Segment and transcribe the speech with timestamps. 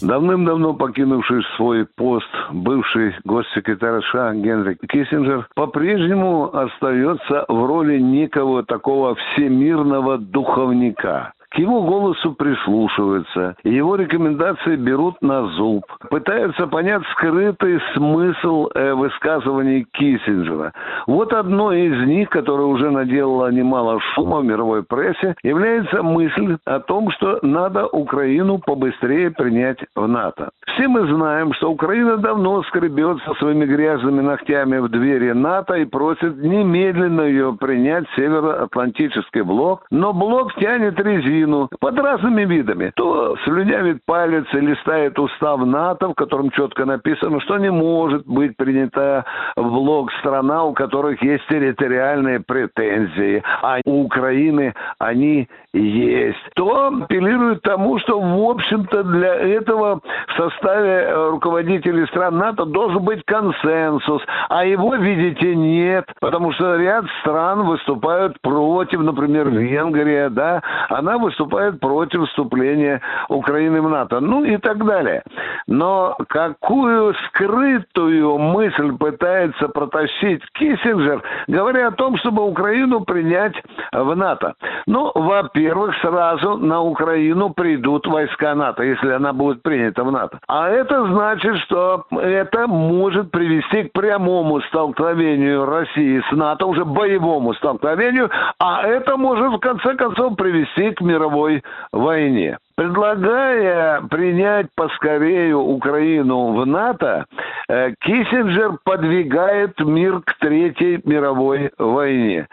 [0.00, 9.16] Давным-давно покинувший свой пост бывший госсекретарь США Генри Киссинджер по-прежнему остается в роли некого такого
[9.16, 11.32] всемирного духовника.
[11.50, 19.86] К его голосу прислушиваются, его рекомендации берут на зуб, пытаются понять скрытый смысл э, высказываний
[19.92, 20.72] Киссинджера.
[21.06, 26.80] Вот одно из них, которое уже наделало немало шума в мировой прессе, является мысль о
[26.80, 30.50] том, что надо Украину побыстрее принять в НАТО.
[30.66, 36.36] Все мы знаем, что Украина давно скребется своими грязными ногтями в двери НАТО и просит
[36.36, 42.92] немедленно ее принять Североатлантический блок, но блок тянет резину Украину под разными видами.
[42.96, 48.56] То слюнявит палец и листает устав НАТО, в котором четко написано, что не может быть
[48.56, 49.24] принята
[49.56, 56.38] в блок страна, у которых есть территориальные претензии, а у Украины они есть.
[56.54, 63.04] То апеллирует тому, что, в общем-то, для этого в составе э, руководителей стран НАТО должен
[63.04, 70.62] быть консенсус, а его, видите, нет, потому что ряд стран выступают против, например, Венгрия, да,
[70.88, 75.22] она выступает против вступления Украины в НАТО, ну и так далее.
[75.66, 83.54] Но какую скрытую мысль пытается протащить Киссинджер, говоря о том, чтобы Украину принять
[83.92, 84.54] в НАТО?
[84.86, 90.38] Ну, во-первых, сразу на Украину придут войска НАТО, если она будет принята в НАТО.
[90.48, 97.54] А это значит, что это может привести к прямому столкновению России с НАТО, уже боевому
[97.54, 101.62] столкновению, а это может в конце концов привести к мировой
[101.92, 102.58] войне.
[102.76, 107.26] Предлагая принять поскорее Украину в НАТО,
[107.68, 112.46] э, Киссинджер подвигает мир к Третьей мировой войне.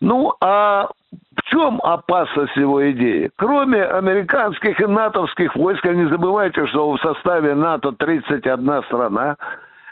[0.00, 0.88] Ну, а
[1.36, 3.30] в чем опасность его идеи?
[3.36, 9.36] Кроме американских и натовских войск, не забывайте, что в составе НАТО 31 страна,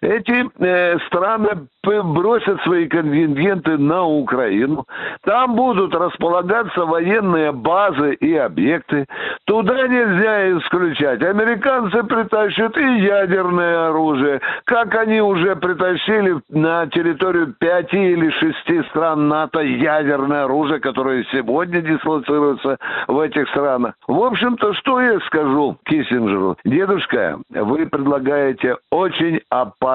[0.03, 4.85] эти э, страны бросят свои контингенты на Украину.
[5.25, 9.07] Там будут располагаться военные базы и объекты.
[9.47, 11.23] Туда нельзя исключать.
[11.23, 19.29] Американцы притащат и ядерное оружие, как они уже притащили на территорию пяти или шести стран
[19.29, 23.95] НАТО ядерное оружие, которое сегодня дислоцируется в этих странах.
[24.07, 26.57] В общем-то, что я скажу Киссинджеру?
[26.65, 29.92] Дедушка, вы предлагаете очень опасную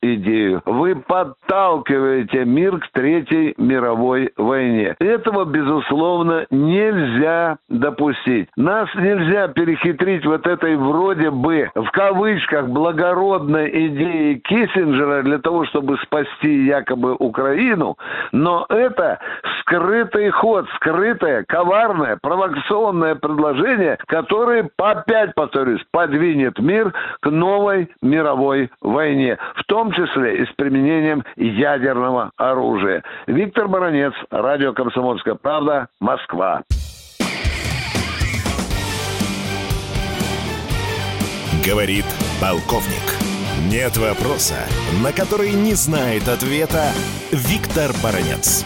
[0.00, 0.62] идею.
[0.64, 4.96] Вы подталкиваете мир к Третьей мировой войне.
[4.98, 8.48] Этого, безусловно, нельзя допустить.
[8.56, 15.98] Нас нельзя перехитрить вот этой вроде бы, в кавычках, благородной идеи Киссинджера для того, чтобы
[15.98, 17.96] спасти якобы Украину,
[18.32, 19.18] но это
[19.60, 28.70] скрытый ход, скрытое, коварное, провокационное предложение, которое, опять повторюсь, подвинет мир к новой мировой
[29.18, 33.02] войне, в том числе и с применением ядерного оружия.
[33.26, 36.62] Виктор Баранец, радио «Комсомольская правда», Москва.
[41.66, 42.04] Говорит
[42.40, 43.18] полковник.
[43.70, 44.56] Нет вопроса,
[45.02, 46.84] на который не знает ответа
[47.32, 48.64] Виктор Баранец.